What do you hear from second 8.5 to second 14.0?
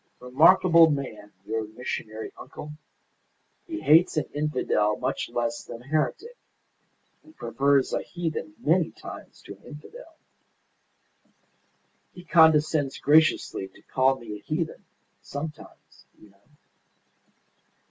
many times to an infidel. He condescends graciously to